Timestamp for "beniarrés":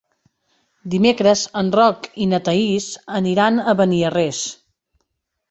3.83-4.43